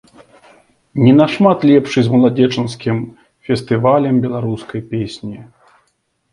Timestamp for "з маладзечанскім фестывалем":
2.07-4.15